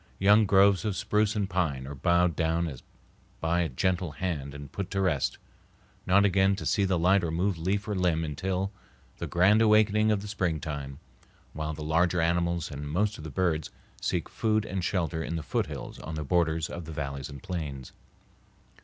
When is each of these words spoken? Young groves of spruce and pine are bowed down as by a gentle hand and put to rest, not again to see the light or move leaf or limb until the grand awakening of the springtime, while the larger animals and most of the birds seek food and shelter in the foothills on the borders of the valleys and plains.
Young 0.17 0.47
groves 0.47 0.83
of 0.83 0.95
spruce 0.95 1.35
and 1.35 1.47
pine 1.47 1.85
are 1.85 1.93
bowed 1.93 2.35
down 2.35 2.67
as 2.67 2.81
by 3.39 3.61
a 3.61 3.69
gentle 3.69 4.13
hand 4.13 4.55
and 4.55 4.71
put 4.71 4.89
to 4.89 4.99
rest, 5.01 5.37
not 6.07 6.25
again 6.25 6.55
to 6.55 6.65
see 6.65 6.85
the 6.85 6.97
light 6.97 7.23
or 7.23 7.29
move 7.29 7.55
leaf 7.59 7.87
or 7.87 7.93
limb 7.93 8.23
until 8.23 8.71
the 9.19 9.27
grand 9.27 9.61
awakening 9.61 10.09
of 10.11 10.23
the 10.23 10.27
springtime, 10.27 10.97
while 11.53 11.75
the 11.75 11.83
larger 11.83 12.19
animals 12.19 12.71
and 12.71 12.89
most 12.89 13.19
of 13.19 13.23
the 13.23 13.29
birds 13.29 13.69
seek 14.01 14.27
food 14.27 14.65
and 14.65 14.83
shelter 14.83 15.23
in 15.23 15.35
the 15.35 15.43
foothills 15.43 15.99
on 15.99 16.15
the 16.15 16.23
borders 16.23 16.67
of 16.67 16.85
the 16.85 16.91
valleys 16.93 17.29
and 17.29 17.43
plains. 17.43 17.91